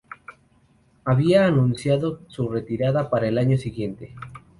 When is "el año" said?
3.27-3.59